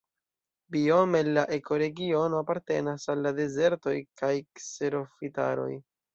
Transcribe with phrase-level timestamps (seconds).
[0.75, 5.71] Biome la ekoregiono apartenas al la dezertoj kaj kserofitaroj.